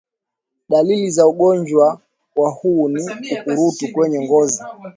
Dalili 0.69 1.11
za 1.11 1.27
ugonjwa 1.27 2.01
wa 2.35 2.49
huu 2.51 2.89
ni 2.89 3.01
ukurutu 3.07 3.93
kwenye 3.93 4.19
ngozi 4.25 4.63